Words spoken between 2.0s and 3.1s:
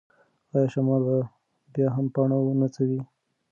پاڼه ونڅوي؟